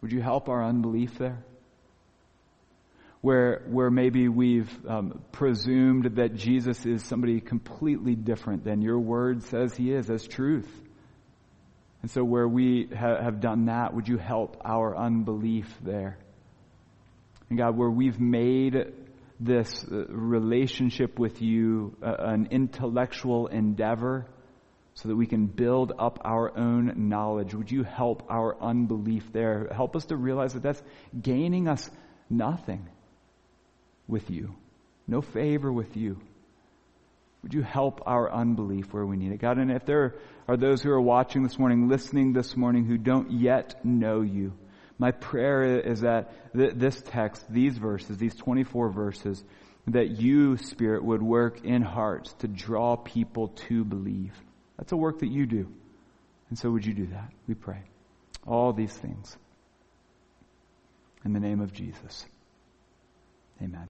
[0.00, 1.38] Would you help our unbelief there?
[3.20, 9.42] Where, where maybe we've um, presumed that Jesus is somebody completely different than your word
[9.42, 10.68] says he is as truth.
[12.00, 16.16] And so where we ha- have done that, would you help our unbelief there?
[17.50, 18.94] And God, where we've made
[19.38, 24.26] this uh, relationship with you uh, an intellectual endeavor
[24.94, 29.68] so that we can build up our own knowledge, would you help our unbelief there?
[29.74, 30.82] Help us to realize that that's
[31.20, 31.90] gaining us
[32.30, 32.88] nothing
[34.10, 34.54] with you,
[35.06, 36.20] no favor with you.
[37.42, 39.38] Would you help our unbelief where we need it?
[39.38, 42.98] God, and if there are those who are watching this morning, listening this morning, who
[42.98, 44.52] don't yet know you,
[44.98, 49.42] my prayer is that this text, these verses, these 24 verses,
[49.86, 54.34] that you, Spirit, would work in hearts to draw people to believe.
[54.76, 55.72] That's a work that you do.
[56.50, 57.32] And so would you do that?
[57.48, 57.82] We pray.
[58.46, 59.34] All these things.
[61.24, 62.26] In the name of Jesus.
[63.62, 63.88] Amen.